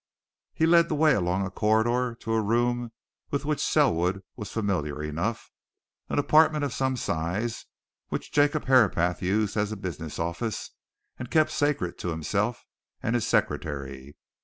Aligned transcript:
He 0.55 0.65
led 0.65 0.89
the 0.89 0.95
way 0.95 1.13
along 1.13 1.45
a 1.45 1.51
corridor 1.51 2.15
to 2.21 2.33
a 2.33 2.41
room 2.41 2.91
with 3.29 3.45
which 3.45 3.63
Selwood 3.63 4.23
was 4.35 4.49
familiar 4.51 5.03
enough 5.03 5.51
an 6.09 6.17
apartment 6.17 6.63
of 6.63 6.73
some 6.73 6.97
size 6.97 7.67
which 8.09 8.31
Jacob 8.31 8.65
Herapath 8.65 9.21
used 9.21 9.55
as 9.55 9.71
a 9.71 9.77
business 9.77 10.17
office 10.17 10.71
and 11.19 11.29
kept 11.29 11.51
sacred 11.51 11.99
to 11.99 12.07
himself 12.07 12.65
and 13.03 13.13
his 13.13 13.27
secretary. 13.27 14.15